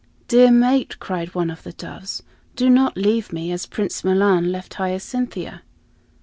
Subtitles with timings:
[0.27, 2.23] "Dear mate," cried one of the doves,
[2.55, 5.61] "do not leave me as Prince Milan left Hyacinthia."